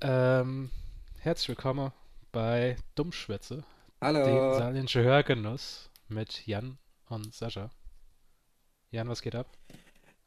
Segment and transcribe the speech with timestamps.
[0.00, 0.70] Ähm,
[1.18, 1.92] herzlich willkommen
[2.30, 3.64] bei Dummschwätze,
[4.00, 4.24] Hallo.
[4.24, 6.78] dem saarländischen Hörgenuss mit Jan
[7.08, 7.70] und Sascha.
[8.90, 9.48] Jan, was geht ab?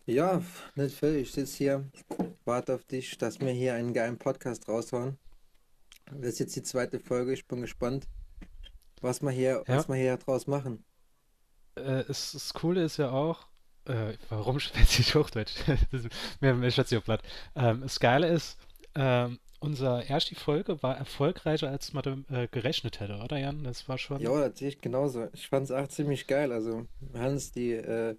[0.06, 0.42] Ja,
[0.76, 1.16] nicht viel.
[1.18, 1.92] Ich sitze hier,
[2.44, 5.18] warte auf dich, dass wir hier einen geilen Podcast raushauen.
[6.12, 7.32] Das ist jetzt die zweite Folge.
[7.34, 8.08] Ich bin gespannt,
[9.00, 10.84] was wir hier, Ja, was wir hier draus machen.
[11.76, 13.48] äh, es, das Coole ist ja auch,
[13.86, 15.54] äh, warum schwätze ich Hochdeutsch?
[16.42, 17.24] Mir schwätze ich auch platt.
[17.56, 18.58] Ähm, das Geile ist,
[18.96, 23.64] ähm, unser erste Folge war erfolgreicher, als man äh, gerechnet hätte, oder Jan?
[23.64, 24.22] Das war schon.
[24.22, 25.28] Ja, das sehe ich genauso.
[25.34, 26.52] Ich fand es auch ziemlich geil.
[26.52, 28.16] Also, wir haben uns die äh,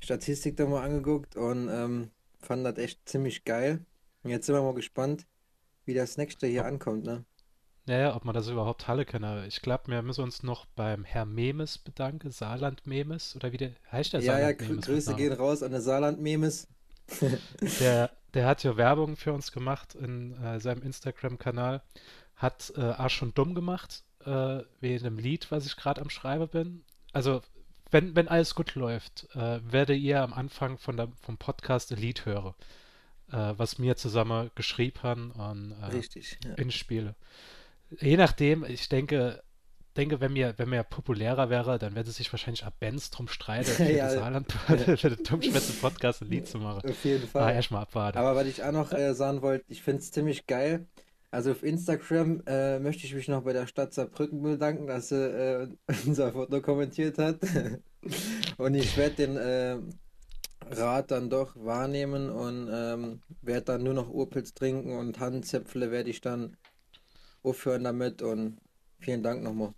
[0.00, 3.86] Statistik da mal angeguckt und ähm, fanden das echt ziemlich geil.
[4.22, 5.26] Und jetzt sind wir mal gespannt,
[5.86, 7.24] wie das nächste hier Ob, ankommt, ne?
[7.86, 9.44] naja, ob man das überhaupt Halle kann.
[9.46, 13.72] Ich glaube, wir müssen uns noch beim Herr Memes bedanken, Saarland Memes, oder wie der,
[13.90, 15.14] heißt der Ja, ja, Saarland Memes mit Grüße Namen?
[15.14, 16.68] gehen raus an der Saarland-Memes.
[17.78, 21.82] Der, der hat ja Werbung für uns gemacht in äh, seinem Instagram-Kanal.
[22.36, 26.48] Hat äh, auch schon dumm gemacht, äh, wegen dem Lied, was ich gerade am Schreiben
[26.48, 26.84] bin.
[27.12, 27.42] Also,
[27.90, 31.98] wenn, wenn alles gut läuft, äh, werdet ihr am Anfang von der, vom Podcast ein
[31.98, 32.54] Lied hören,
[33.30, 36.54] äh, was wir zusammen geschrieben haben und äh, Richtig, ja.
[36.54, 37.14] inspiele.
[38.00, 39.42] Je nachdem, ich denke,
[39.94, 43.76] denke, wenn mir, wenn mir populärer wäre, dann würde sich wahrscheinlich auch Bands drum streiten,
[43.78, 44.96] für den Ja, Saarland, ja.
[44.96, 46.82] für den Dummschwätze-Podcast ein Lied zu machen.
[46.82, 47.52] Auf jeden Ah, Fall.
[47.52, 48.18] erstmal abwarten.
[48.18, 50.86] Aber was ich auch noch äh, sagen wollte, ich finde es ziemlich geil.
[51.30, 55.16] Also auf Instagram äh, möchte ich mich noch bei der Stadt Saarbrücken bedanken, dass sie
[55.16, 55.68] äh,
[56.06, 57.40] unser Foto kommentiert hat.
[58.58, 59.78] Und ich werde den äh,
[60.70, 66.10] Rat dann doch wahrnehmen und ähm, werde dann nur noch Urpilz trinken und Handzäpfle werde
[66.10, 66.56] ich dann
[67.42, 68.22] aufhören damit.
[68.22, 68.60] Und
[69.00, 69.74] vielen Dank nochmal.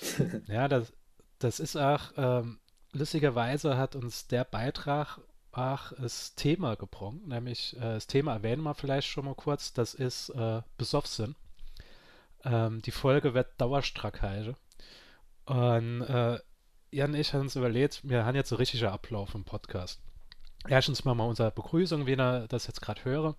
[0.48, 0.92] Ja, das,
[1.38, 2.58] das ist auch, ähm,
[2.92, 5.18] lustigerweise hat uns der Beitrag
[5.52, 9.94] auch das Thema gebrungen, nämlich äh, das Thema erwähnen wir vielleicht schon mal kurz, das
[9.94, 11.34] ist äh, Besoffsinn.
[12.44, 14.56] Ähm, die Folge wird Dauerstrack heißen.
[15.46, 16.38] Und äh,
[16.92, 20.00] Jan und ich haben uns überlegt, wir haben jetzt so richtiger Ablauf im Podcast.
[20.68, 23.34] Erstens mal mal unsere Begrüßung, wen ihr das jetzt gerade höre.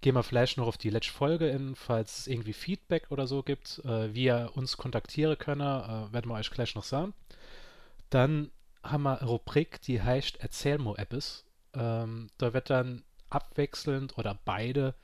[0.00, 3.42] Gehen wir vielleicht noch auf die letzte Folge in, falls es irgendwie Feedback oder so
[3.42, 7.14] gibt, äh, wie ihr uns kontaktieren könnt, äh, werden wir euch gleich noch sagen.
[8.10, 8.50] Dann
[8.82, 11.44] haben wir eine Rubrik, die heißt Erzähl mo etwas.
[11.74, 14.94] Ähm, da wird dann abwechselnd oder beide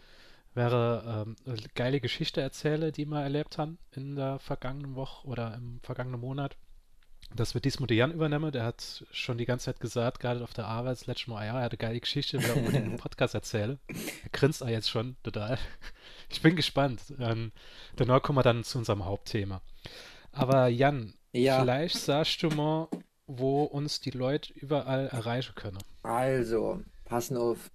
[0.55, 5.55] wäre ähm, eine geile Geschichte erzähle, die wir erlebt haben in der vergangenen Woche oder
[5.55, 6.57] im vergangenen Monat.
[7.37, 8.53] Das wird diesmal der Jan übernehmen.
[8.53, 11.59] Der hat schon die ganze Zeit gesagt, gerade auf der Arbeit, das letzte Mal, ja,
[11.59, 13.79] er hat eine geile Geschichte, will er unbedingt im Podcast erzählen.
[13.89, 15.59] Er grinst auch jetzt schon total.
[16.31, 17.01] Ich bin gespannt.
[17.19, 17.53] Ähm,
[17.97, 19.61] danach kommen wir dann zu unserem Hauptthema.
[20.33, 22.89] Aber Jan, Ja, vielleicht sagst du mal,
[23.27, 25.79] wo uns die Leute überall erreichen können.
[26.03, 27.71] also, passen auf.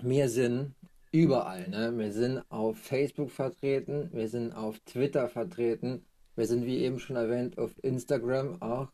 [0.00, 0.74] Wir sind
[1.10, 1.92] überall, ne?
[1.98, 7.16] Wir sind auf Facebook vertreten, wir sind auf Twitter vertreten, wir sind wie eben schon
[7.16, 8.88] erwähnt auf Instagram auch,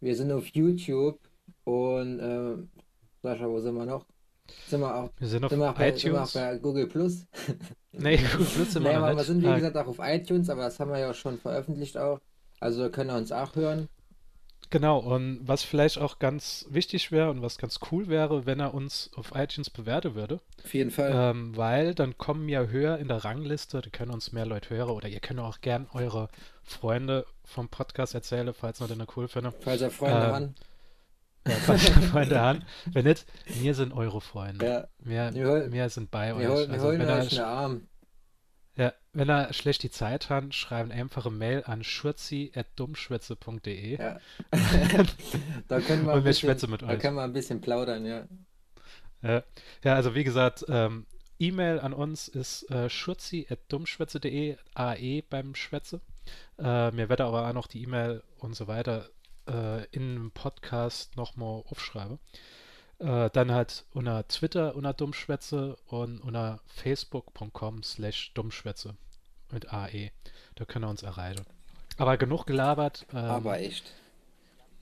[0.00, 1.18] wir sind auf YouTube
[1.64, 2.56] und äh,
[3.22, 4.06] Sascha, wo sind wir noch?
[4.68, 6.32] Sind wir auch, Wir sind auf sind wir auch bei, sind wir auch iTunes.
[6.32, 7.26] bei Google Plus?
[7.96, 10.80] Nee, gut, sind wir Nee, wir sind wie Äh, gesagt auch auf iTunes, aber das
[10.80, 12.20] haben wir ja schon veröffentlicht auch.
[12.60, 13.88] Also da könnt ihr uns auch hören.
[14.70, 18.74] Genau, und was vielleicht auch ganz wichtig wäre und was ganz cool wäre, wenn er
[18.74, 21.12] uns auf iTunes bewerten würde, Auf jeden Fall.
[21.14, 24.90] ähm, weil dann kommen wir höher in der Rangliste, da können uns mehr Leute hören
[24.90, 26.28] oder ihr könnt auch gern eure
[26.64, 29.54] Freunde vom Podcast erzählen, falls ihr den cool findet.
[29.60, 30.54] Falls ihr Freunde Ähm, haben.
[31.46, 32.62] ja, falls ihr Freunde haben.
[32.86, 34.64] Wenn nicht, wir sind eure Freunde.
[34.66, 36.68] Ja, Wir, wir, wir sind bei wir, euch.
[36.68, 37.88] wir Also holen wenn er, euch in den Arm.
[38.76, 44.18] Ja, wenn er schlecht die Zeit hat, schreiben einfache Mail an schurzi.dummschwätze.de Ja.
[45.68, 48.26] Da können wir ein bisschen, da können wir ein bisschen plaudern, ja.
[49.22, 49.44] Ja,
[49.82, 51.06] ja, also wie gesagt, ähm,
[51.38, 56.00] E-Mail an uns ist äh, schurzi.dummschwätze.de, AE beim Schwätze.
[56.58, 59.08] Äh, mir werde aber auch noch die E-Mail und so weiter
[59.48, 62.18] äh, in dem Podcast nochmal aufschreiben.
[63.04, 68.96] Äh, dann halt unter Twitter unter Dummschwätze und unter facebook.com slash Dummschwätze
[69.52, 70.10] mit AE.
[70.54, 71.44] Da können wir uns erreichen.
[71.98, 73.04] Aber genug gelabert.
[73.12, 73.92] Ähm, Aber echt.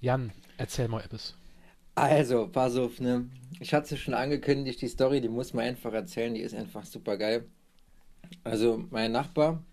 [0.00, 1.34] Jan, erzähl mal etwas.
[1.96, 3.28] Also, pass auf, ne?
[3.58, 6.84] Ich hatte es schon angekündigt, die Story, die muss man einfach erzählen, die ist einfach
[6.84, 7.46] super geil.
[8.44, 9.64] Also, mein Nachbar,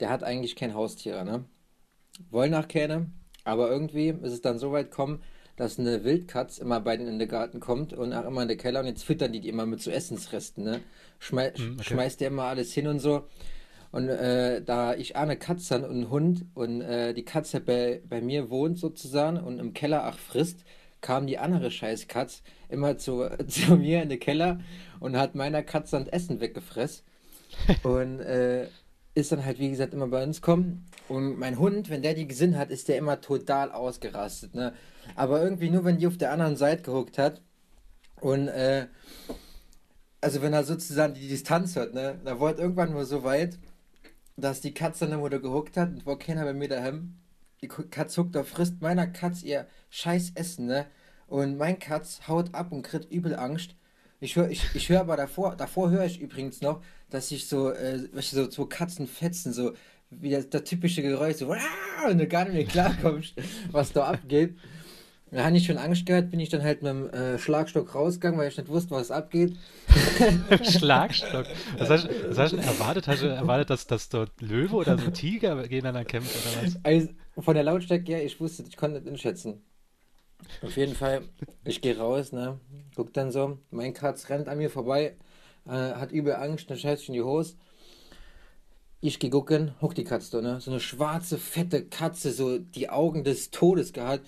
[0.00, 1.44] der hat eigentlich kein Haustier, ne?
[2.30, 3.12] Wollen auch keine,
[3.44, 5.22] aber irgendwie ist es dann so weit gekommen,
[5.56, 8.58] dass eine Wildkatz immer bei denen in den Garten kommt und auch immer in den
[8.58, 10.80] Keller und jetzt füttern die die immer mit so Essensresten, ne?
[11.18, 11.84] Schmei Hm, okay.
[11.84, 13.24] schmeißt der immer alles hin und so.
[13.92, 17.60] Und äh, da ich auch eine Katze habe und einen Hund und äh, die Katze
[17.60, 20.64] bei, bei mir wohnt sozusagen und im Keller auch frisst,
[21.00, 24.58] kam die andere Scheißkatz immer zu, zu mir in den Keller
[24.98, 27.04] und hat meiner Katze dann Essen weggefressen.
[27.84, 28.66] Und äh,
[29.14, 30.86] ist dann halt, wie gesagt, immer bei uns kommen.
[31.08, 34.54] Und mein Hund, wenn der die gesehen hat, ist der immer total ausgerastet.
[34.54, 34.72] Ne?
[35.14, 37.40] Aber irgendwie nur, wenn die auf der anderen Seite gehuckt hat.
[38.20, 38.86] Und äh,
[40.20, 43.58] also wenn er sozusagen die Distanz hat, ne, da war irgendwann nur so weit,
[44.36, 47.16] dass die Katze dann wieder gehuckt hat und war keiner bei mir daheim.
[47.60, 50.86] Die Katze huckt, da frisst meiner Katze ihr scheiß Essen, ne?
[51.26, 53.74] Und mein Katz haut ab und kriegt übel Angst.
[54.24, 56.80] Ich höre ich, ich hör aber davor, davor höre ich übrigens noch,
[57.10, 59.74] dass sich so, äh, so, so Katzen fetzen, so
[60.08, 61.54] wie das, das typische Geräusch, so,
[62.08, 63.34] und du gar nicht mehr klarkommst,
[63.70, 64.56] was da abgeht.
[65.30, 68.38] Da habe ich schon Angst gehabt, bin ich dann halt mit dem äh, Schlagstock rausgegangen,
[68.38, 69.56] weil ich nicht wusste, was abgeht.
[70.62, 71.46] Schlagstock?
[71.76, 73.08] Was hast, was hast du denn erwartet?
[73.08, 76.78] Hast du erwartet, dass, dass dort Löwe oder so Tiger gegeneinander kämpfen oder was?
[76.82, 79.60] Also, von der Lautstärke her, ich wusste, ich konnte nicht einschätzen.
[80.62, 81.22] Auf jeden Fall,
[81.64, 82.58] ich gehe raus, ne,
[82.94, 85.16] guck dann so, mein Katz rennt an mir vorbei,
[85.66, 87.56] äh, hat übel Angst, dann scheiß ich in die Hose.
[89.00, 92.88] Ich gehe gucken, huck die Katze da, ne, so eine schwarze, fette Katze, so die
[92.88, 94.24] Augen des Todes gehabt.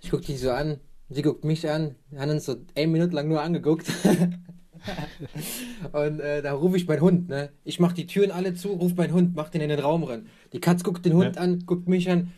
[0.00, 3.14] Ich guck die so an, sie guckt mich an, wir haben uns so eine Minute
[3.14, 3.86] lang nur angeguckt.
[5.92, 7.50] und äh, da rufe ich meinen Hund, ne?
[7.64, 10.26] Ich mach die Türen alle zu, ruf meinen Hund, mach den in den Raum rein.
[10.52, 11.42] Die Katze guckt den Hund ja.
[11.42, 12.32] an, guckt mich an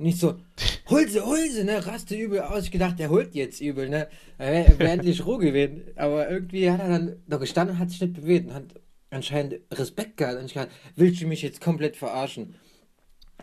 [0.00, 0.38] und ich so,
[0.88, 1.86] hol sie, ne?
[1.86, 2.64] Raste übel aus.
[2.64, 4.08] Ich gedacht, der holt jetzt übel, ne?
[4.38, 5.82] Er wäre wär endlich Ruhe gewesen.
[5.96, 8.64] Aber irgendwie hat er dann da gestanden und hat sich nicht bewegt und hat
[9.10, 10.38] anscheinend Respekt gehabt.
[10.38, 12.54] Und ich gedacht, willst du mich jetzt komplett verarschen?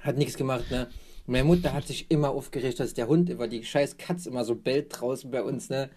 [0.01, 0.88] Hat nichts gemacht, ne?
[1.27, 4.56] Meine Mutter hat sich immer aufgeregt, dass der Hund über die scheiß Katze immer so
[4.56, 5.92] bellt draußen bei uns, ne?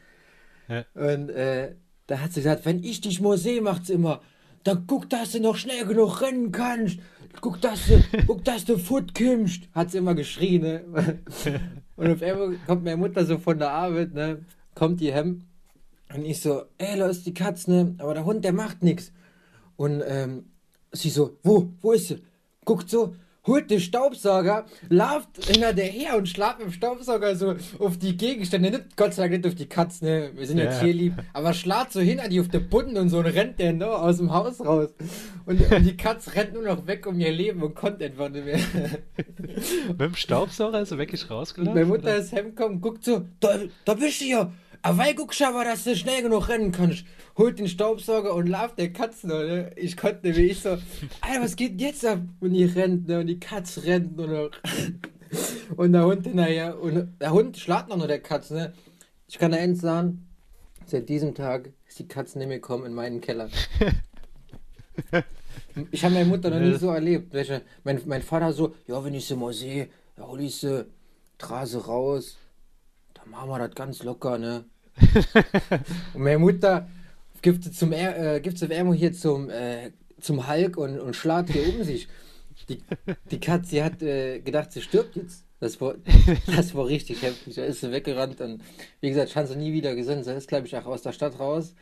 [0.68, 0.84] Ja.
[0.92, 1.74] Und äh,
[2.06, 4.20] da hat sie gesagt, wenn ich dich mal sehe, macht's immer,
[4.64, 6.98] dann guck, dass du noch schnell genug rennen kannst.
[7.40, 9.68] Guck, dass du, guck, dass du Foot kimmst.
[9.74, 10.84] Hat sie immer geschrien, ne?
[11.96, 14.44] Und auf einmal kommt meine Mutter so von der Arbeit, ne?
[14.74, 15.42] Kommt die hem.
[16.14, 17.94] Und ich so, ey, da ist die Katze, ne?
[17.98, 19.12] Aber der Hund, der macht nichts.
[19.76, 20.46] Und ähm,
[20.92, 22.22] sie so, wo, wo ist sie?
[22.64, 23.14] Guckt so,
[23.50, 28.17] holt den Staubsauger, lauft hinter der her und schlaft mit dem Staubsauger so auf die
[28.17, 30.31] Gegenstände, nicht, Gott sei Dank nicht auf die Katzen, ne?
[30.35, 33.19] wir sind ja, tierlieb, aber schlägt so hin an die auf der Bunden und so
[33.19, 34.91] und rennt der ne, aus dem Haus raus.
[35.47, 38.44] Und, und, die Katze rennt nur noch weg um ihr Leben und konnte einfach nicht
[38.44, 38.61] mehr.
[39.88, 41.75] mit dem Staubsauger ist er wirklich rausgelaufen?
[41.75, 42.17] Meine Mutter oder?
[42.17, 44.52] ist heimgekommen, guckt so, da, da bist du ja.
[44.82, 47.04] Aber weil guck schon mal, dass du schnell genug rennen kannst.
[47.36, 49.72] Holt den Staubsauger und lauft der Katze, ne?
[49.76, 50.70] Ich konnte wie ich so,
[51.20, 52.20] Alter, was geht jetzt ab?
[52.40, 53.20] Und die rennt, ne?
[53.20, 54.50] Und die Katze rennt nur noch.
[55.76, 56.80] und der Hund hinterher.
[56.80, 58.72] Und der Hund schlägt noch nur der Katze, ne?
[59.28, 60.26] Ich kann da eins sagen,
[60.86, 63.50] seit diesem Tag ist die Katze nicht mehr gekommen in meinen Keller.
[65.90, 67.34] ich habe meine Mutter noch nie so erlebt.
[67.84, 70.86] Mein, mein Vater so, ja, wenn ich sie mal sehe, da hol ich sie,
[71.38, 72.36] trase raus,
[73.20, 74.64] dann machen wir das ganz locker, ne?
[76.14, 76.88] und meine Mutter
[77.43, 81.75] gibt zum äh, gibt sie irgendwo hier zum äh, zum Hulk und, und schlagt hier
[81.75, 82.08] um sich.
[82.69, 82.82] Die,
[83.31, 85.44] die Katze die hat äh, gedacht, sie stirbt jetzt.
[85.61, 85.94] Das war,
[86.46, 87.55] das war richtig heftig.
[87.55, 88.62] Da ist sie weggerannt und
[89.00, 90.25] wie gesagt, ich habe sie nie wieder gesehen.
[90.25, 91.75] Sie ist, glaube ich, auch aus der Stadt raus.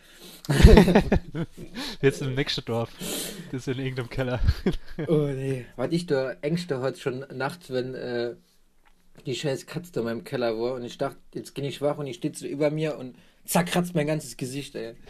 [2.03, 2.91] Jetzt im nächsten Dorf.
[3.53, 4.41] Das ist in irgendeinem Keller.
[5.07, 5.65] oh nee.
[5.77, 8.35] Was ich da Ängste heute schon nachts, wenn äh,
[9.27, 11.99] die scheiß Katze da in meinem Keller war und ich dachte, jetzt bin ich wach
[11.99, 14.95] und ich stehe so über mir und zack, kratzt mein ganzes Gesicht, ey.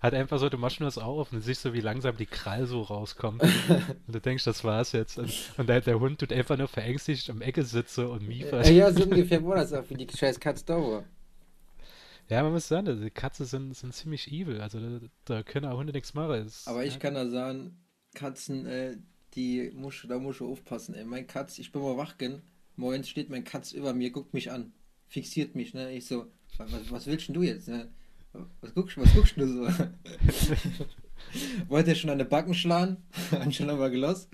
[0.00, 2.66] Hat einfach so, du machst nur das auf und siehst so, wie langsam die Krall
[2.66, 3.42] so rauskommt.
[4.06, 5.18] und du denkst, das war's jetzt.
[5.18, 8.66] Und, und der, der, Hund tut einfach nur verängstigt am Ecke sitze und miefert.
[8.66, 11.04] Ja, ja, so ungefähr war das auch, wie die scheiß Katze da war.
[12.28, 14.60] Ja, man muss sagen, die Katzen sind, sind ziemlich evil.
[14.60, 16.44] Also da, da können auch Hunde nichts machen.
[16.44, 16.98] Das, Aber ich ja.
[16.98, 17.78] kann da sagen,
[18.14, 18.96] Katzen, äh,
[19.34, 20.94] die muss, da muss ich aufpassen.
[20.94, 21.04] Ey.
[21.04, 22.42] Mein Katz, ich bin mal wach gehen
[22.76, 24.72] Morgens steht mein Katz über mir, guckt mich an,
[25.08, 25.92] fixiert mich, ne?
[25.92, 26.26] Ich so,
[26.56, 27.88] was, was willst denn du jetzt, ne?
[28.60, 29.68] Was guckst, was guckst du so?
[31.68, 32.96] Wollte schon an den Backen schlagen,
[33.30, 34.28] anscheinend aber gelost,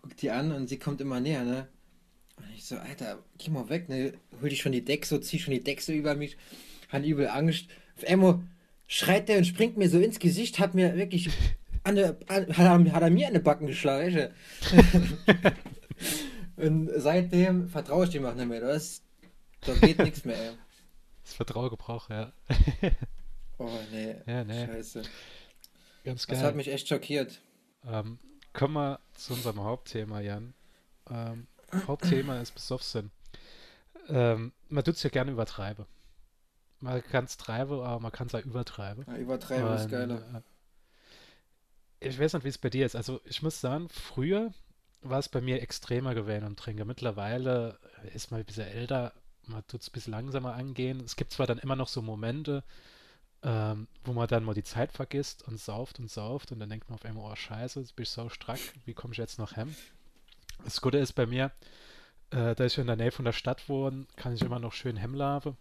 [0.00, 1.68] guckt die an und sie kommt immer näher, ne?
[2.36, 4.14] Und ich so, Alter, geh mal weg, ne?
[4.40, 6.36] Hol dich schon die Decke so, zieh schon die Decke so über mich,
[6.88, 7.66] hat übel Angst.
[7.96, 8.40] Auf einmal
[8.86, 11.28] schreit der und springt mir so ins Gesicht, hat mir wirklich
[11.84, 14.28] an der, an, hat, er, hat er mir an den Backen geschlagen,
[16.62, 18.60] Und seitdem vertraue ich dem auch nicht mehr.
[18.60, 19.02] Das,
[19.62, 20.56] da geht nichts mehr, ey.
[21.24, 22.32] Das Vertrauen gebraucht, ja.
[23.58, 24.16] oh, nee.
[24.26, 24.66] Ja, nee.
[24.66, 25.02] Scheiße.
[26.02, 26.36] Ganz geil.
[26.36, 27.40] Das hat mich echt schockiert.
[27.86, 28.18] Ähm,
[28.52, 30.52] kommen wir zu unserem Hauptthema, Jan.
[31.08, 31.46] Ähm,
[31.86, 33.12] Hauptthema ist Besoffsinn.
[34.08, 35.86] Ähm, man tut es ja gerne übertreiben.
[36.80, 39.04] Man kann es treiben, aber man kann es auch übertreiben.
[39.06, 40.42] Ja, übertreiben ist geiler.
[42.00, 42.96] Äh, ich weiß nicht, wie es bei dir ist.
[42.96, 44.52] Also ich muss sagen, früher
[45.02, 46.84] war es bei mir extremer gewesen und Trinker.
[46.84, 47.78] Mittlerweile
[48.14, 49.12] ist man ein bisschen älter,
[49.46, 51.00] man tut es ein bisschen langsamer angehen.
[51.00, 52.62] Es gibt zwar dann immer noch so Momente,
[53.42, 56.88] ähm, wo man dann mal die Zeit vergisst und sauft und sauft und dann denkt
[56.88, 59.56] man auf einmal, oh scheiße, jetzt bin ich so strack, wie komme ich jetzt noch
[59.56, 59.74] heim?
[60.64, 61.50] Das Gute ist bei mir,
[62.30, 65.02] äh, da ich in der Nähe von der Stadt wohne, kann ich immer noch schön
[65.02, 65.56] Huddel.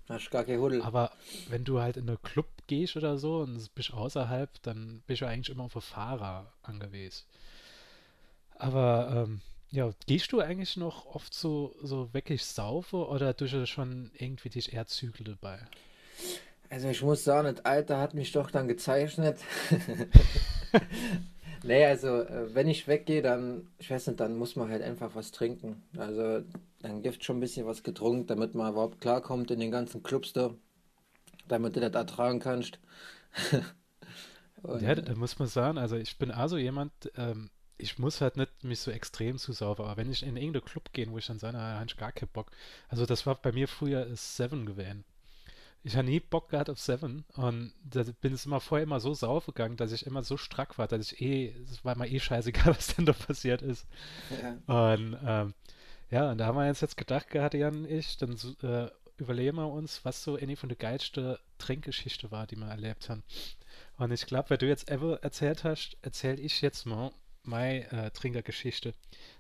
[0.83, 1.11] Aber
[1.49, 5.27] wenn du halt in einen Club gehst oder so und bist außerhalb, dann bist du
[5.27, 7.25] eigentlich immer auf einen Fahrer angewiesen.
[8.61, 9.41] Aber ähm,
[9.71, 14.49] ja, gehst du eigentlich noch oft so, so wirklich saufe oder tust du schon irgendwie
[14.49, 15.59] dich eher Zügel dabei?
[16.69, 19.39] Also ich muss sagen, das Alter hat mich doch dann gezeichnet.
[21.63, 25.15] nee, also äh, wenn ich weggehe, dann, ich weiß nicht, dann muss man halt einfach
[25.15, 25.81] was trinken.
[25.97, 26.43] Also
[26.83, 30.33] dann gibt schon ein bisschen was getrunken, damit man überhaupt klarkommt in den ganzen Clubs
[30.33, 30.53] da,
[31.47, 32.77] damit du das ertragen kannst.
[34.61, 37.49] Und, ja, da muss man sagen, also ich bin also jemand, ähm,
[37.81, 41.09] ich muss halt nicht mich so extrem zusaufen, aber wenn ich in irgendeinen Club gehe,
[41.09, 42.51] wo ich dann sage, da habe ich gar keinen Bock.
[42.89, 45.03] Also das war bei mir früher Seven gewesen.
[45.83, 49.15] Ich habe nie Bock gehabt auf Seven und da bin ich immer vorher immer so
[49.15, 52.19] sauf gegangen, dass ich immer so strack war, dass ich eh, es war mir eh
[52.19, 53.87] scheißegal, was denn da passiert ist.
[54.29, 54.91] Ja.
[54.91, 55.53] Und ähm,
[56.11, 59.57] ja, und da haben wir uns jetzt gedacht gehabt, Jan und ich, dann äh, überlegen
[59.57, 63.23] wir uns, was so eine von der geilsten Trinkgeschichte war, die wir erlebt haben.
[63.97, 67.11] Und ich glaube, wenn du jetzt Ever erzählt hast, erzähle ich jetzt mal
[67.43, 68.93] meine äh, Trinkergeschichte.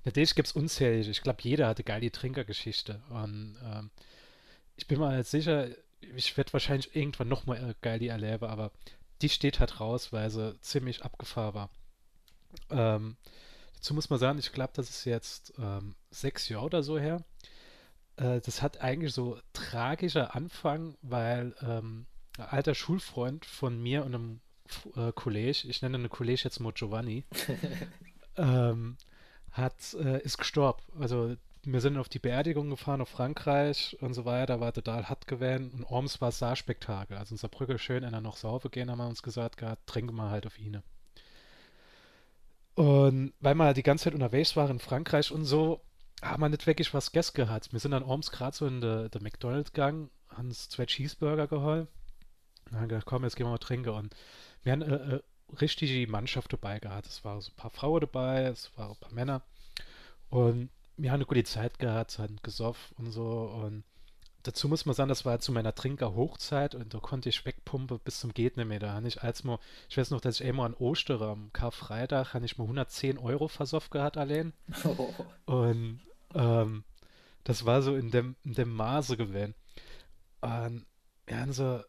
[0.05, 1.09] Natürlich gibt es unzählige.
[1.09, 3.01] Ich glaube, jeder hatte geile Trinkergeschichte.
[3.09, 3.91] Und ähm,
[4.75, 5.67] ich bin mir jetzt sicher,
[6.15, 8.71] ich werde wahrscheinlich irgendwann nochmal äh, geil die erleben, aber
[9.21, 11.69] die steht halt raus, weil sie ziemlich abgefahren war.
[12.69, 13.17] Ähm,
[13.75, 17.23] dazu muss man sagen, ich glaube, das ist jetzt ähm, sechs Jahre oder so her.
[18.17, 24.15] Äh, das hat eigentlich so tragischer Anfang, weil ähm, ein alter Schulfreund von mir und
[24.15, 24.41] einem
[24.95, 27.25] äh, Kollege, ich nenne eine Kollege jetzt mal Giovanni,
[28.37, 28.97] ähm,
[29.51, 30.81] hat, äh, ist gestorben.
[30.99, 35.27] Also wir sind auf die Beerdigung gefahren, auf Frankreich und so weiter, war total hart
[35.27, 37.17] gewesen und Orms war Saarspektakel.
[37.17, 40.15] Also unser Brücke schön, wenn er noch saufe gehen, haben wir uns gesagt, gehabt, trinken
[40.15, 40.81] wir halt auf ihn.
[42.75, 45.81] Und weil wir die ganze Zeit unterwegs waren in Frankreich und so,
[46.21, 47.71] haben wir nicht wirklich was gegessen gehabt.
[47.73, 51.47] Wir sind dann Orms gerade so in der, der McDonald's gegangen, haben uns zwei Cheeseburger
[51.47, 51.87] geholt.
[52.71, 53.89] Und haben gesagt, komm, jetzt gehen wir mal trinken.
[53.89, 54.15] Und
[54.63, 55.23] wir haben eine, eine
[55.59, 57.07] richtige Mannschaft dabei gehabt.
[57.07, 59.41] Es waren so ein paar Frauen dabei, es waren ein paar Männer.
[60.29, 63.51] Und wir haben eine gute Zeit gehabt, haben gesoffen und so.
[63.63, 63.83] Und
[64.43, 68.19] dazu muss man sagen, das war zu meiner Trinker-Hochzeit und da konnte ich wegpumpen bis
[68.19, 68.79] zum geht nicht mehr.
[68.79, 69.59] Da habe ich als mal,
[69.89, 73.47] ich weiß noch, dass ich einmal an Ostern am Karfreitag, habe ich mal 110 Euro
[73.47, 74.53] versoffen gehabt allein.
[74.85, 75.13] Oh.
[75.45, 75.99] Und
[76.33, 76.83] ähm,
[77.43, 79.55] das war so in dem, in dem Maße gewesen.
[80.41, 80.85] Und
[81.25, 81.81] wir haben so,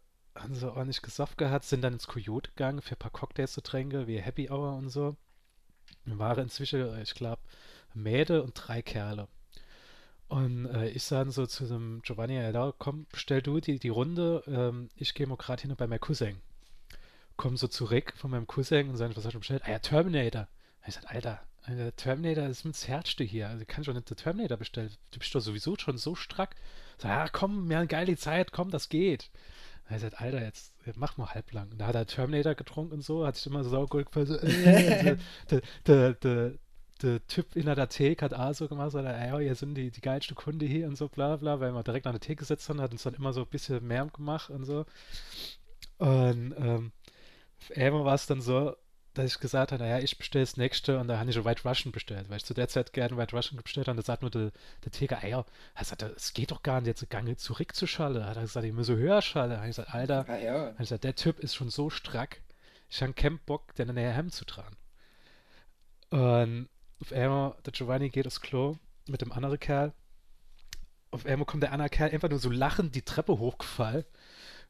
[0.42, 3.62] haben so ordentlich gesoffen gehabt, sind dann ins Coyote gegangen für ein paar Cocktails zu
[3.62, 5.16] trinken, wie Happy Hour und so.
[6.04, 7.42] Wir waren inzwischen, ich glaube,
[7.94, 9.28] Mäde und drei Kerle.
[10.28, 14.42] Und äh, ich sage so zu dem Giovanni, ja, komm, stell du die, die Runde,
[14.46, 16.40] ähm, ich gehe mal gerade hin bei meinem Cousin.
[17.36, 19.62] Komm so zurück von meinem Cousin und sage, was hast du bestellt?
[19.66, 20.48] Ah ja, Terminator.
[20.80, 23.48] Und ich sage, Alter, der Terminator ist mit Herzste hier.
[23.48, 24.90] Also kann schon nicht der Terminator bestellen.
[25.10, 26.56] Du bist doch sowieso schon so strack.
[26.98, 29.30] Sag, ja, komm, wir haben geile Zeit, komm, das geht.
[29.92, 31.70] Er sagt, Alter, jetzt mach mal halblang.
[31.70, 35.16] Und da hat er Terminator getrunken und so, hat sich immer so saugut so, äh,
[35.50, 36.52] der, der, der,
[37.02, 40.00] der Typ in der Theke hat auch so gemacht, so, ja, hier sind die, die
[40.00, 42.78] geilste Kunde hier und so, bla bla, weil man direkt an der Theke gesetzt hat,
[42.78, 44.86] hat uns dann immer so ein bisschen mehr gemacht und so.
[45.98, 46.92] Und ähm,
[47.76, 48.74] einmal war es dann so,
[49.14, 51.68] dass ich gesagt habe, naja, ich bestelle das nächste und da habe ich schon White
[51.68, 54.22] Russian bestellt, weil ich zu der Zeit gerne White Russian bestellt habe und da sagt
[54.22, 54.52] nur der,
[54.84, 57.86] der Theke, ah ja, er sagt, es geht doch gar nicht, jetzt Gange zurück zu
[57.86, 58.26] Schalle.
[58.26, 59.50] Hat er gesagt, ich muss so höher Schalle.
[59.50, 60.70] Da habe ich gesagt, Alter, ah, ja.
[60.72, 62.40] ich gesagt, der Typ ist schon so strack,
[62.88, 64.76] ich habe keinen Bock, den näher Hemd zu tragen.
[66.10, 66.68] Und
[67.00, 68.76] auf einmal, der Giovanni geht aufs Klo
[69.08, 69.92] mit dem anderen Kerl.
[71.10, 74.04] Auf einmal kommt der andere Kerl einfach nur so lachend die Treppe hochgefallen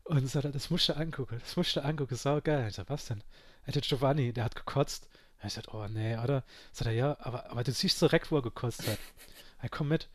[0.04, 2.66] und sagt, das musst du angucken, das musst du angucken, sau geil.
[2.68, 3.22] Ich sag, was denn?
[3.66, 5.08] Der Giovanni, der hat gekotzt.
[5.40, 6.44] Und ich sag, oh nee, oder?
[6.72, 8.98] Sagt er, ja, aber, aber du siehst direkt, wo er gekotzt hat.
[9.60, 10.08] Er komm mit,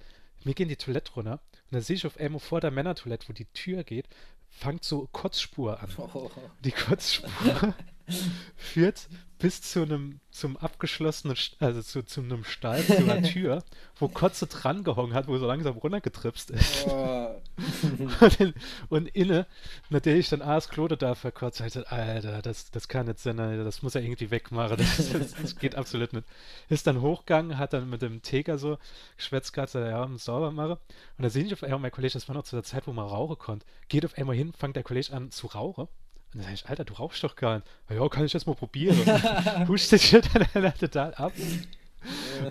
[0.43, 3.33] mir gehen die Toilette runter und dann sehe ich auf einmal vor der Männertoilette, wo
[3.33, 4.07] die Tür geht,
[4.49, 5.89] fängt so Kotzspur an.
[5.97, 6.29] Oh.
[6.63, 7.73] Die Kotzspur
[8.55, 9.07] führt
[9.39, 13.63] bis zu einem, zum abgeschlossenen, also zu, zu einem Stall, zu einer Tür,
[13.99, 16.87] wo Kotze dran gehangen hat, wo so langsam runtergetripst ist.
[16.87, 17.39] Oh.
[18.21, 18.53] und, in,
[18.89, 19.45] und, inne,
[19.89, 23.39] nachdem ich dann Ars Klode da verkotzt, ich gesagt, Alter, das, das kann nicht sein,
[23.39, 26.25] Alter, das muss er irgendwie wegmachen, das, das, das, geht absolut nicht.
[26.69, 28.77] Ist dann hochgegangen, hat dann mit dem Teger so
[29.17, 30.79] geschwätzt gehabt, ja, sauber mache.
[31.17, 32.93] Und da sehe ich auf einmal, mein Kollege, das war noch zu der Zeit, wo
[32.93, 35.87] man rauchen konnte, geht auf einmal hin, fängt der Kollege an zu rauchen
[36.33, 37.67] und dann sag ich, Alter, du rauchst doch gar nicht.
[37.89, 38.97] Ja, kann ich das mal probieren.
[39.67, 41.33] Hustet sich dann total ab.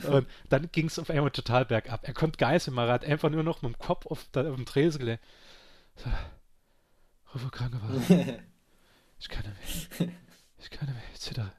[0.09, 2.07] und dann ging es auf einmal total bergab.
[2.07, 5.01] Er konnte er hat einfach nur noch mit dem Kopf auf, da, auf dem Tresen
[5.01, 5.23] gelegt.
[5.97, 6.11] So,
[7.35, 8.43] Rufe Krankenwagen.
[9.19, 10.09] Ich kann nicht mehr.
[10.59, 11.05] Ich kann nicht mehr.
[11.15, 11.51] Ich zittere.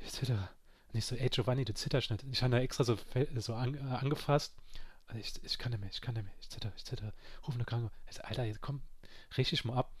[0.00, 0.48] Ich zittere.
[0.92, 2.24] Und ich so, ey Giovanni, du zitterst nicht.
[2.32, 2.96] Ich habe da extra so,
[3.36, 4.56] so an, äh, angefasst.
[5.06, 6.34] Also ich, ich kann nicht mehr, ich kann nicht mehr.
[6.40, 7.12] Ich zittere, ich zittere.
[7.46, 7.96] Ruf eine Krankenwagen.
[8.10, 8.82] Ich so, Alter, jetzt komm,
[9.36, 9.92] richtig mal ab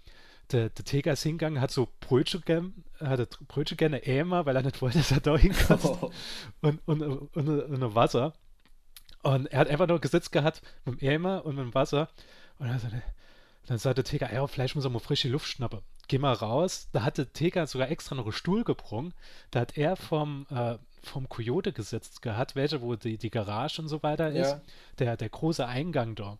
[0.52, 4.62] der, der Teger ist hingegangen, hat so Brötchen gegeben, hatte Brötchen gerne Ämer, weil er
[4.62, 5.84] nicht wollte, dass er da hinkommt.
[5.84, 6.10] Oh.
[6.60, 8.32] Und, und, und, und, und Wasser.
[9.22, 12.08] Und er hat einfach nur gesetzt gehabt mit dem Ämer und mit dem Wasser.
[12.58, 13.02] Und dann, sagte,
[13.66, 15.80] dann sagte Teger, ja, vielleicht muss er mal frische Luft schnappen.
[16.08, 16.88] Geh mal raus.
[16.92, 19.14] Da hatte Teger sogar extra noch einen Stuhl gebrungen.
[19.50, 23.88] Da hat er vom, äh, vom Coyote gesetzt gehabt, welche, wo die, die Garage und
[23.88, 24.50] so weiter ist.
[24.50, 24.60] Ja.
[25.00, 26.38] Der, der große Eingang da,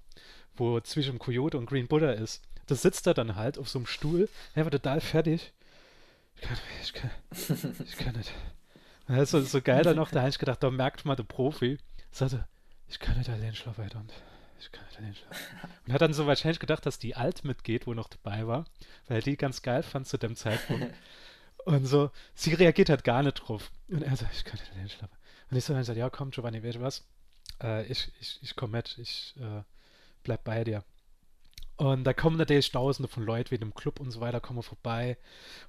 [0.54, 3.86] wo zwischen Coyote und Green Buddha ist da sitzt er dann halt auf so einem
[3.86, 5.52] Stuhl, war total fertig.
[6.36, 7.10] Ich kann, ich kann,
[7.84, 8.32] ich kann nicht.
[9.08, 11.22] Das ist so, so geil dann noch, da habe ich gedacht, da merkt mal der
[11.24, 11.78] Profi,
[12.10, 12.46] sagte,
[12.88, 14.12] ich kann nicht allein schlafen weiter und
[14.58, 15.46] ich kann nicht allein schlafen.
[15.86, 18.64] Und hat dann so wahrscheinlich gedacht, dass die Alt mitgeht, wo noch dabei war,
[19.06, 20.92] weil die ganz geil fand zu dem Zeitpunkt.
[21.64, 23.72] Und so, sie reagiert halt gar nicht drauf.
[23.88, 25.16] Und er sagt, ich kann nicht allein schlafen.
[25.50, 27.04] Und ich so dann gesagt, ja komm Giovanni, weißt du was?
[27.62, 29.62] Äh, ich, ich, ich komme mit, ich äh,
[30.22, 30.84] bleib bei dir.
[31.76, 35.18] Und da kommen natürlich tausende von Leuten wie im Club und so weiter, kommen vorbei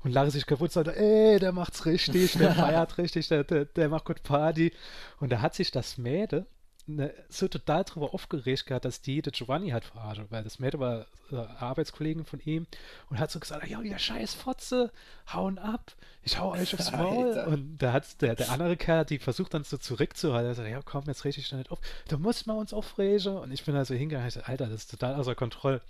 [0.04, 3.90] und lachen sich kaputt, sagen, ey, der macht's richtig, der feiert richtig, der, der, der
[3.90, 4.72] macht gut Party.
[5.20, 6.46] Und da hat sich das Mädel
[6.88, 10.80] ne, so total darüber aufgeregt gehabt, dass die der Giovanni hat verarscht, weil das Mädel
[10.80, 12.66] war äh, Arbeitskollegen von ihm
[13.10, 14.92] und hat so gesagt, ja, ihr scheiß Fotze,
[15.32, 17.28] hauen ab, ich hau euch aufs Maul.
[17.28, 17.48] Alter.
[17.48, 20.82] Und da hat der, der andere Kerl, die versucht dann so zurückzuhalten, er sagt, ja,
[20.84, 23.38] komm, jetzt reg ich da nicht auf, du musst mal uns aufregen.
[23.38, 25.82] Und ich bin also hingegangen, ich sag, Alter, das ist total außer Kontrolle.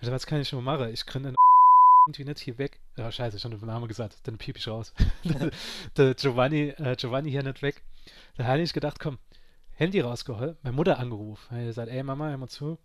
[0.00, 0.88] Ich sag, was kann ich schon machen?
[0.92, 1.34] Ich kriege
[2.06, 2.80] irgendwie nicht hier weg.
[2.96, 4.92] Ja, scheiße, ich habe den Namen gesagt, dann piep ich raus.
[5.96, 7.82] der Giovanni, äh, Giovanni hier nicht weg.
[8.36, 9.18] Da habe ich gedacht, komm,
[9.74, 11.56] Handy rausgeholt, meine Mutter angerufen.
[11.56, 12.78] Er sagt, ey Mama, hör mal zu.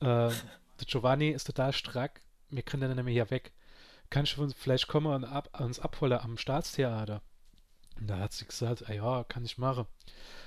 [0.00, 0.30] Äh,
[0.80, 2.20] der Giovanni ist total strack.
[2.50, 3.52] Wir können dann nämlich hier weg.
[4.10, 7.22] Kannst du uns vielleicht kommen und ab, uns abholen am Staatstheater?
[8.00, 9.86] Und da hat sie gesagt, ja, kann ich machen.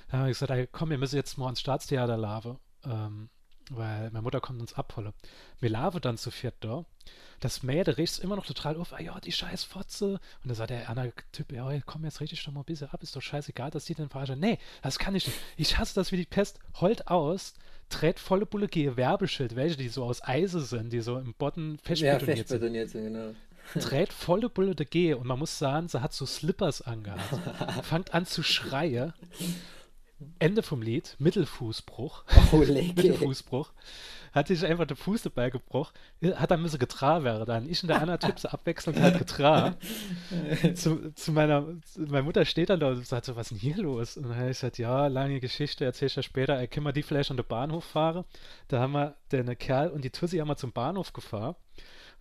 [0.08, 2.58] Dann habe ich gesagt, ey, komm, wir müssen jetzt mal ans Staatstheater laufen.
[2.84, 3.28] Ähm,
[3.76, 5.12] weil meine Mutter kommt uns abholen.
[5.60, 6.84] Wir laufen dann zu viert da
[7.42, 10.12] das Mädel riecht immer noch total auf, ah ja, die scheiß Fotze.
[10.42, 13.02] Und dann sagt der andere Typ, ja, komm, jetzt richtig doch mal ein bisschen ab,
[13.02, 14.38] ist doch scheißegal, dass die den verarschen.
[14.38, 15.38] Nee, das kann ich nicht.
[15.56, 16.60] Ich hasse das wie die Pest.
[16.80, 17.54] Holt aus,
[17.88, 22.46] trägt volle Bulle Werbeschild, welche die so aus Eise sind, die so im Boden festbetoniert
[22.46, 22.88] ja, sind.
[22.88, 23.34] sind genau.
[23.74, 27.22] Dreht volle Bulle de G und man muss sagen, sie hat so Slippers angehabt.
[27.84, 29.12] Fangt an zu schreien.
[30.38, 32.24] Ende vom Lied, Mittelfußbruch.
[32.52, 33.72] Oh, Mittelfußbruch
[34.32, 35.92] hat sich einfach den Fuß dabei gebrochen,
[36.34, 37.44] hat dann müssen getragen werden.
[37.44, 39.76] Dann ich und der Typ so abwechselnd halt getragen.
[40.74, 43.82] zu, zu meiner, meine Mutter steht dann da und sagt so, was ist denn hier
[43.82, 44.16] los?
[44.16, 46.92] Und dann habe ich gesagt, ja, lange Geschichte, erzähl ich ja später, äh, können wir
[46.92, 48.24] die vielleicht an den Bahnhof fahren?
[48.68, 51.54] Da haben wir den Kerl und die Tussi haben wir zum Bahnhof gefahren.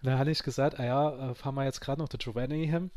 [0.01, 2.67] Und dann habe ich gesagt, ah ja, äh, fahren wir jetzt gerade noch der Giovanni
[2.67, 2.91] hin.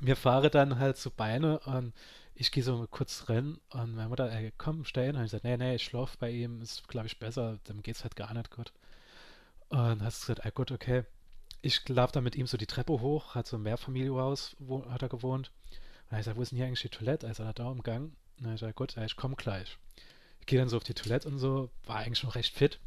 [0.00, 1.92] Wir fahren dann halt zu Beine und
[2.40, 5.16] ich gehe so kurz rein und meine Mutter, ey, komm, steh hin.
[5.16, 8.04] Und ich gesagt, nee, nee, ich schlafe bei ihm, ist, glaube ich, besser, dem geht's
[8.04, 8.72] halt gar nicht gut.
[9.70, 11.02] Und hast gesagt, ey, gut, okay.
[11.62, 15.02] Ich laufe dann mit ihm so die Treppe hoch, hat so ein Mehrfamilienhaus, wo hat
[15.02, 15.50] er gewohnt.
[16.10, 17.26] Und ich gesagt, wo ist denn hier eigentlich die Toilette?
[17.26, 18.12] Also er da im Gang.
[18.38, 19.76] Und ich gesagt, gut, ey, ich komme gleich.
[20.38, 22.78] Ich gehe dann so auf die Toilette und so, war eigentlich schon recht fit.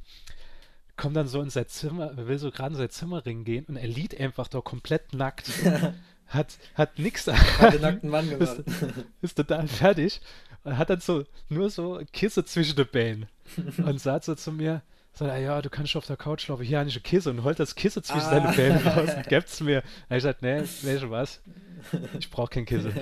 [0.96, 3.88] Komm dann so in sein Zimmer, will so gerade in sein Zimmerring gehen und er
[3.88, 5.52] liegt einfach da komplett nackt.
[6.32, 8.60] hat, hat nichts Hat den nackten Mann gemacht.
[8.60, 8.84] Ist,
[9.22, 10.22] ist total fertig.
[10.64, 13.28] Und hat dann so nur so Kisse zwischen den Beinen.
[13.78, 14.82] Und sagt so zu mir,
[15.14, 17.44] sagt er, ja, du kannst auf der Couch laufen, hier habe ich eine Kisse und
[17.44, 18.30] holt das Kisse zwischen ah.
[18.30, 19.84] seine Beine raus und gibt's mir.
[20.10, 21.42] Und ich gesagt, nee, weißt du was?
[22.20, 22.94] Ich brauche kein Kisse.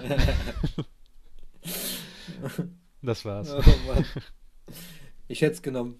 [3.01, 3.51] das war's.
[3.51, 3.61] Oh.
[5.27, 5.99] Ich hätte es genommen.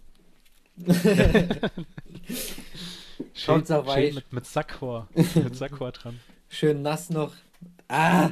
[3.34, 5.10] schön, schön mit, mit Sackrohr.
[5.14, 6.20] Mit Sackrohr dran.
[6.52, 7.36] Schön nass noch.
[7.88, 8.32] Ah!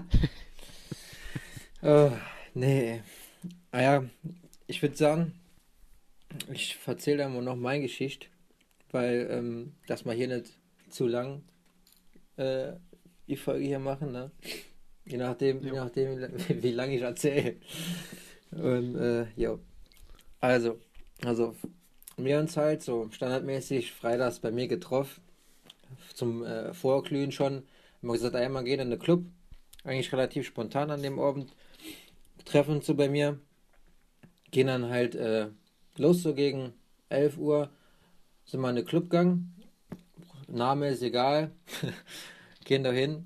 [1.83, 2.11] oh,
[2.55, 3.01] nee.
[3.71, 4.03] Ah ja,
[4.65, 5.33] ich würde sagen,
[6.51, 8.27] ich erzähle dann mal noch meine Geschichte,
[8.91, 10.51] weil ähm, dass wir hier nicht
[10.89, 11.43] zu lang
[12.37, 12.73] äh,
[13.27, 14.31] die Folge hier machen, ne?
[15.05, 17.57] Je nachdem, je nachdem wie, wie lange ich erzähle.
[18.51, 19.59] Und äh, ja.
[20.39, 20.79] Also,
[21.23, 21.55] also
[22.17, 25.21] wir uns halt so standardmäßig freitags bei mir getroffen.
[26.15, 27.63] Zum äh, Vorglühen schon
[28.07, 29.25] haben wir gesagt, einmal gehen in den Club.
[29.83, 31.53] Eigentlich relativ spontan an dem Abend.
[32.45, 33.37] Treffen so bei mir.
[34.49, 35.49] Gehen dann halt äh,
[35.97, 36.71] los so gegen
[37.09, 37.69] 11 Uhr.
[38.45, 39.51] Sind wir in den Clubgang.
[40.47, 41.51] Name ist egal.
[42.63, 43.25] gehen da hin.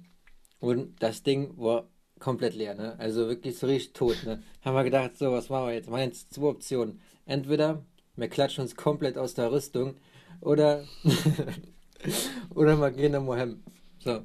[0.60, 2.96] Und das Ding war komplett leer, ne?
[2.98, 4.42] Also wirklich so richtig tot, ne?
[4.64, 5.90] Haben wir gedacht, so, was machen wir jetzt?
[5.90, 7.02] Wir haben jetzt zwei Optionen.
[7.28, 9.98] Entweder wir klatschen uns komplett aus der Rüstung
[10.40, 10.86] oder,
[12.56, 13.64] oder wir gehen nochmal heim.
[14.00, 14.24] So.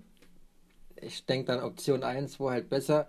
[1.01, 3.09] Ich denke dann Option 1 war halt besser,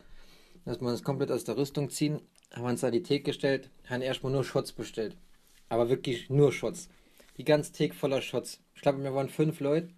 [0.66, 2.22] dass wir uns komplett aus der Rüstung ziehen.
[2.54, 5.16] Haben wir uns an die Theke gestellt, haben erstmal nur Shots bestellt.
[5.70, 6.90] Aber wirklich nur Shots.
[7.38, 8.62] Die ganze Theke voller Shots.
[8.76, 9.90] Ich glaube, wir waren fünf Leute,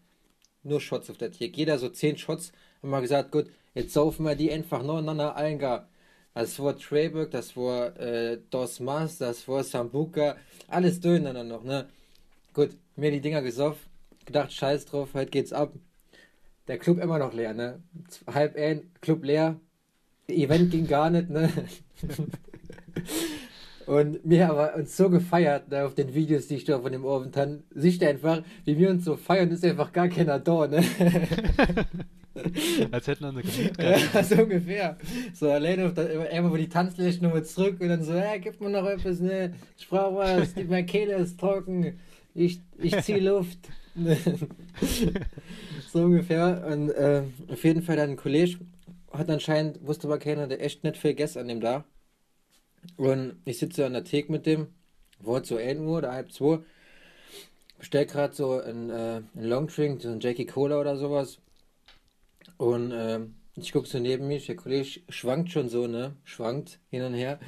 [0.63, 1.57] nur Shots auf der Theke.
[1.57, 2.51] Jeder so zehn Shots.
[2.81, 5.89] Haben wir gesagt, gut, jetzt saufen wir die einfach nacheinander allen gar.
[6.33, 11.89] Das war Treyburg, das war äh, Dos Mas, das war Sambuca, alles durcheinander noch, ne?
[12.53, 13.89] Gut, mir die Dinger gesoffen,
[14.25, 15.73] gedacht, scheiß drauf, heute geht's ab.
[16.69, 17.81] Der Club immer noch leer, ne?
[18.31, 19.59] Halb ein, Club leer,
[20.27, 21.49] Event ging gar nicht, ne?
[23.87, 27.07] Und wir haben uns so gefeiert ne, auf den Videos, die ich da von dem
[27.07, 27.63] Abend dann.
[27.73, 30.83] Siehst du einfach, wie wir uns so feiern, ist einfach gar keiner da, ne?
[32.91, 34.95] Als hätten wir eine Glied Ja, so ungefähr.
[35.33, 38.61] So alleine auf der, einmal wo die Tanzfläche nochmal zurück und dann so, ja, gib
[38.61, 39.55] mir noch etwas, ne?
[39.75, 41.97] Ich brauch was, die, meine Kehle ist trocken,
[42.35, 43.57] ich, ich zieh Luft.
[45.91, 46.65] so ungefähr.
[46.71, 48.59] Und äh, auf jeden Fall dann ein Kollege
[49.11, 51.85] hat anscheinend, wusste aber keiner, der echt nicht viel Gäste an dem da.
[52.97, 54.67] Und ich sitze an der Theke mit dem,
[55.19, 56.59] war so 1 Uhr oder halb 2.
[57.77, 61.39] Bestell gerade so ein, äh, ein Longdrink, so ein Jackie Cola oder sowas.
[62.57, 63.21] Und äh,
[63.55, 66.15] ich gucke so neben mich, der Kollege schwankt schon so, ne?
[66.23, 67.39] Schwankt hin und her.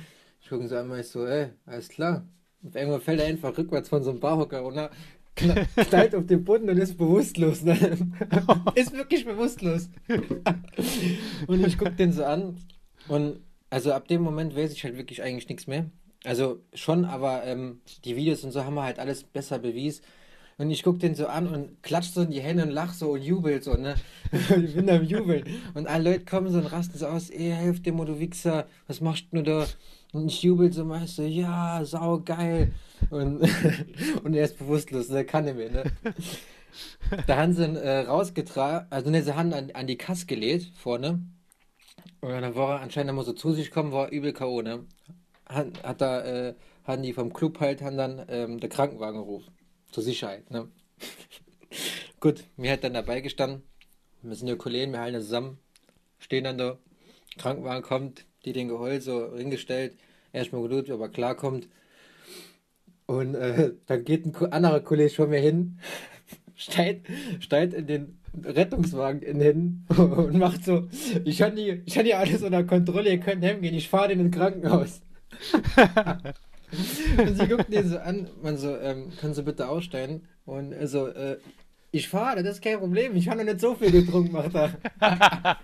[0.42, 2.26] Ich gucke so einmal so, ey, alles klar.
[2.66, 4.92] Auf einmal fällt er einfach rückwärts von so einem Barhocker runter,
[5.36, 7.64] knallt auf den Boden und ist bewusstlos.
[7.64, 7.74] Ne?
[8.76, 9.90] ist wirklich bewusstlos.
[11.48, 12.58] und ich gucke den so an
[13.08, 13.40] und
[13.70, 15.90] also ab dem Moment weiß ich halt wirklich eigentlich nichts mehr.
[16.24, 20.04] Also schon, aber ähm, die Videos und so haben wir halt alles besser bewiesen.
[20.62, 23.14] Und ich gucke den so an und klatscht so in die Hände und lach so
[23.14, 23.96] und jubelt so, ne?
[24.32, 25.44] ich bin am Jubeln.
[25.74, 29.02] Und alle Leute kommen so und rasten so aus, ey, helft dem, du Wichser, was
[29.02, 29.66] machst du da?
[30.14, 32.74] Und ich jubel so meist so, ja, sau geil.
[33.10, 33.42] Und,
[34.24, 35.26] und er ist bewusstlos, ne?
[35.26, 35.84] Kann nicht mehr, ne?
[37.26, 40.78] Da haben sie ihn äh, rausgetragen, also ne, sie haben an, an die Kasse gelegt,
[40.78, 41.26] vorne.
[42.20, 44.86] Und dann war er anscheinend immer so zu sich gekommen, war übel K.O., ne?
[45.48, 49.52] Hat, hat da, äh, haben die vom Club halt, haben dann ähm, der Krankenwagen gerufen.
[49.92, 50.68] Zur Sicherheit, ne?
[52.20, 53.64] Gut, mir hat dann dabei gestanden.
[54.22, 55.58] Wir sind ja Kollegen, wir halten zusammen.
[56.20, 56.78] Stehen dann da.
[57.38, 59.98] Krankenwagen kommt, die den geheult so hingestellt.
[60.34, 61.68] Erstmal geduldet, aber klarkommt.
[63.06, 65.80] Und äh, dann geht ein anderer Kollege schon mir hin,
[66.56, 67.08] steigt,
[67.40, 70.88] steigt in den Rettungswagen in hin und macht so,
[71.26, 74.22] ich habe die, ich hab die alles unter Kontrolle, ihr könnt hingehen, ich fahre den
[74.22, 75.02] ins Krankenhaus.
[77.18, 80.28] und sie guckt den so an, man so, ähm, können Sie bitte aussteigen?
[80.46, 81.38] Und er so, äh,
[81.92, 85.58] ich fahre, das ist kein Problem, ich habe noch nicht so viel getrunken, macht er.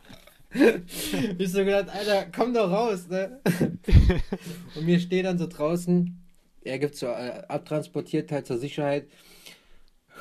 [1.38, 3.40] ich so gedacht, Alter, komm doch raus, ne?
[4.76, 6.22] und mir steht dann so draußen,
[6.62, 9.08] er gibt so äh, abtransportiert halt zur Sicherheit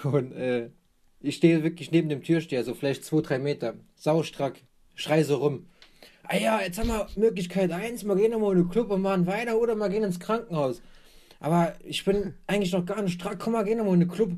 [0.05, 0.71] und äh,
[1.21, 4.61] ich stehe wirklich neben dem Türsteher, so vielleicht zwei, drei Meter, saustrack,
[4.95, 5.67] schrei so rum.
[6.29, 9.27] Ah ja, jetzt haben wir Möglichkeit eins, wir gehen nochmal in den Club und machen
[9.27, 10.83] weiter oder wir gehen ins Krankenhaus.
[11.39, 14.33] Aber ich bin eigentlich noch gar nicht strack, komm mal, gehen nochmal in den Club.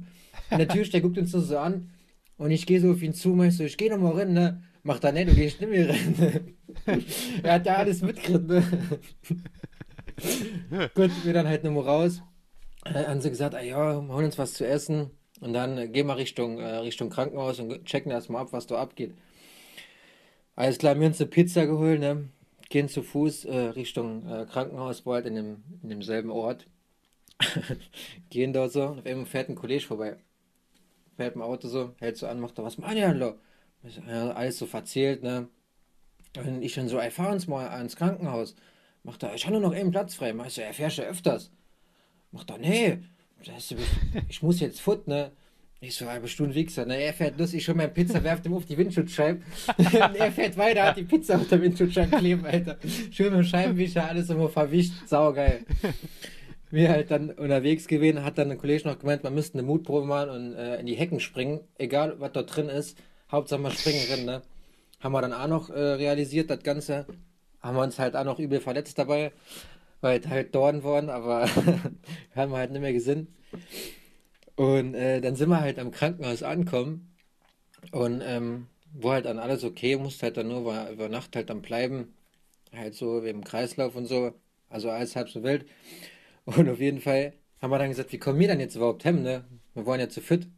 [0.50, 1.90] Und der Türsteher guckt uns so an
[2.36, 4.62] und ich gehe so auf ihn zu, mach so, ich gehe nochmal rein, ne?
[4.82, 6.56] Mach da nicht, du gehst nicht mehr rein.
[7.42, 8.62] er hat ja alles mitgekriegt, ne?
[10.94, 12.22] Gut, wir dann halt nochmal raus.
[12.84, 15.10] Äh, haben sie gesagt, ah ja, wir holen uns was zu essen.
[15.40, 19.14] Und dann gehen wir Richtung, äh, Richtung Krankenhaus und checken erstmal ab, was da abgeht.
[20.58, 22.30] Alles klar, wir haben uns eine Pizza geholt, ne?
[22.68, 26.66] Gehen zu Fuß äh, Richtung äh, Krankenhaus, war halt in, dem, in demselben Ort.
[28.30, 30.16] Gehen dort so, auf einmal fährt ein Kollege vorbei.
[31.16, 35.22] Fährt im Auto so, hält so an, macht da was, Mann, ja, alles so verzählt,
[35.22, 35.48] ne?
[36.36, 38.56] Und ich dann so, ey, fahr uns mal ans Krankenhaus.
[39.04, 40.32] Macht er, ich habe nur noch einen Platz frei.
[40.32, 41.52] Meinst du, er fährt ja öfters.
[42.32, 42.98] Macht er, nee,
[44.28, 45.30] ich muss jetzt fort, ne?
[45.80, 46.86] Ich so, halbe Stunde Wichser.
[46.86, 47.00] Ne?
[47.00, 49.42] Er fährt los, ich schon meine Pizza, werft ihm auf die Windschutzscheibe.
[50.18, 52.78] er fährt weiter, hat die Pizza auf der Windschutzscheibe kleben, Alter.
[53.12, 54.92] Schön mit dem Scheibenwischer, alles immer verwischt.
[55.06, 55.64] Saugeil.
[56.70, 60.06] Wir halt dann unterwegs gewesen, hat dann ein Kollege noch gemeint, man müsste eine Mutprobe
[60.06, 61.60] machen und äh, in die Hecken springen.
[61.78, 62.98] Egal, was dort drin ist.
[63.30, 64.42] Hauptsache mal springen drin, ne?
[65.00, 67.06] Haben wir dann auch noch äh, realisiert, das Ganze.
[67.60, 69.32] Haben wir uns halt auch noch übel verletzt dabei
[70.00, 71.48] weil halt Dorn worden, aber
[72.36, 73.28] haben wir halt nicht mehr gesehen.
[74.58, 77.14] Und äh, dann sind wir halt am Krankenhaus ankommen
[77.92, 81.50] und ähm, wo halt dann alles okay, musste halt dann nur über, über Nacht halt
[81.50, 82.12] dann bleiben,
[82.74, 84.34] halt so im Kreislauf und so,
[84.68, 85.66] also alles halb so wild.
[86.44, 89.22] Und auf jeden Fall haben wir dann gesagt, wie kommen wir dann jetzt überhaupt hin,
[89.22, 89.44] ne?
[89.74, 90.48] Wir wollen ja zu fit.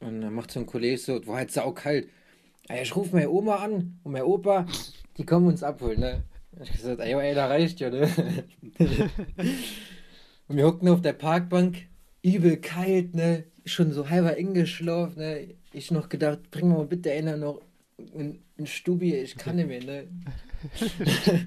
[0.00, 2.08] Und dann macht so ein Kollege so, war halt saukalt.
[2.82, 4.66] Ich rufe meine Oma an und mein Opa,
[5.18, 6.24] die kommen uns abholen, ne?
[6.62, 8.08] Ich gesagt, ey, ey, da reicht ja, ne?
[10.48, 11.86] Und wir hocken auf der Parkbank,
[12.22, 13.44] übel kalt, ne?
[13.64, 15.54] Schon so halber eingeschlafen, ne?
[15.72, 17.60] Ich noch gedacht, bring mal bitte einer noch
[18.14, 20.08] ein, ein Stubi, ich kann nicht mehr, ne?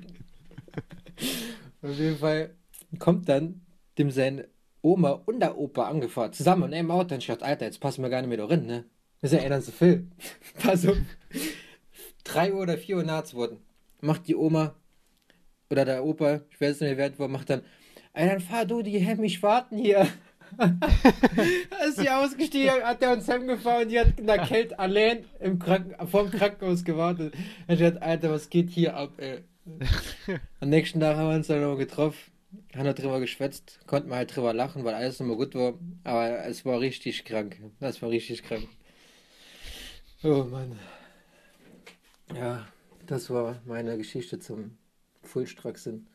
[1.81, 2.51] auf jeden Fall
[2.99, 3.61] kommt dann
[3.97, 4.47] dem seine
[4.81, 7.15] Oma und der Opa angefahren, zusammen in einem Auto.
[7.15, 8.85] Und ich Alter, jetzt passen wir gar nicht mehr da rein, ne?
[9.21, 10.07] Das ist ja einer so viel.
[10.59, 10.97] Pass auf.
[12.25, 13.57] 3 Uhr oder 4 Uhr nachts wurden.
[14.01, 14.75] Macht die Oma
[15.69, 17.63] oder der Opa, ich weiß nicht mehr, wer macht dann,
[18.13, 20.07] ey, dann fahr du, die haben mich warten hier.
[20.57, 25.59] Als sie ausgestiegen hat er uns heimgefahren und die hat in der Kälte allein im
[25.59, 27.33] Kranken vor dem Krankenhaus gewartet.
[27.67, 29.43] Ich dachte, Alter, was geht hier ab, ey?
[30.59, 32.31] Am nächsten Tag haben wir uns dann noch getroffen,
[32.75, 35.75] haben da drüber geschwätzt, konnten wir halt drüber lachen, weil alles nochmal gut war.
[36.03, 37.57] Aber es war richtig krank.
[37.79, 38.67] Das war richtig krank.
[40.23, 40.77] Oh Mann.
[42.35, 42.67] Ja,
[43.05, 44.77] das war meine Geschichte zum
[45.23, 46.07] Fullstrack-Sinn.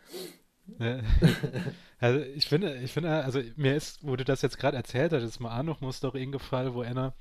[2.00, 5.24] Also ich finde, ich finde, also mir ist, wo du das jetzt gerade erzählt hast,
[5.24, 7.12] ist mal auch noch muss doch eingefallen, wo einer,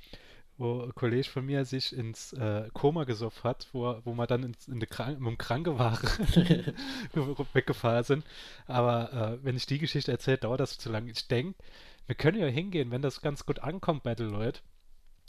[0.57, 4.43] wo ein Kollege von mir sich ins äh, Koma gesoffen hat, wo, wo wir dann
[4.43, 6.07] ins, in eine Krank mit dem Krankenwagen
[7.53, 8.25] weggefahren sind.
[8.67, 11.09] Aber äh, wenn ich die Geschichte erzähle, dauert das zu lange.
[11.09, 11.55] Ich denke,
[12.05, 14.59] wir können ja hingehen, wenn das ganz gut ankommt bei den Leuten.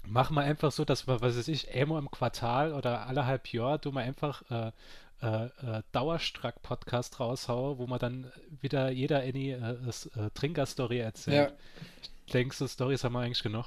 [0.06, 3.52] Machen wir einfach so, dass wir, was weiß ich, einmal im Quartal oder alle halb
[3.52, 4.72] Jahr, du mal einfach äh,
[5.22, 11.50] äh, äh, Dauerstrack-Podcast raushaue, wo man dann wieder jeder Annie äh, äh, Trinker-Story erzählt.
[11.50, 11.56] Ja.
[12.26, 13.66] Ich denke, so Storys haben wir eigentlich genug.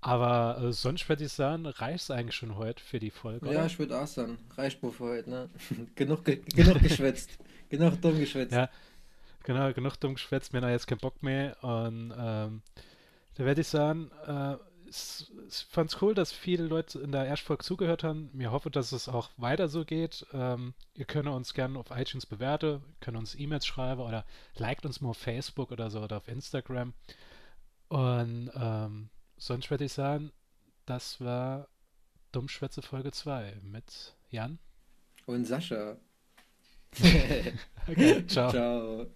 [0.00, 3.46] Aber äh, sonst würde ich sagen, reicht es eigentlich schon heute für die Folge.
[3.46, 3.66] Ja, oder?
[3.66, 5.50] ich würde auch sagen, reicht wohl für heute, ne?
[5.94, 7.38] genug, ge genug geschwätzt.
[7.68, 8.52] genug dumm geschwätzt.
[8.52, 8.68] Ja,
[9.42, 10.52] genau, genug dumm geschwätzt.
[10.52, 11.56] Mir hat jetzt keinen Bock mehr.
[11.62, 12.62] Und ähm,
[13.34, 14.56] da werde ich sagen, äh,
[14.88, 18.30] ich fand es cool, dass viele Leute in der Erstfolge zugehört haben.
[18.32, 20.26] Mir hoffe, dass es auch weiter so geht.
[20.32, 24.24] Ähm, ihr könnt uns gerne auf iTunes bewerten, könnt uns E-Mails schreiben oder
[24.56, 26.94] liked uns mal auf Facebook oder so oder auf Instagram.
[27.88, 30.32] Und ähm, sonst würde ich sagen,
[30.86, 31.68] das war
[32.32, 34.58] Dummschwätze Folge 2 mit Jan
[35.26, 35.96] und Sascha.
[37.88, 38.50] okay, ciao.
[38.50, 39.06] Ciao.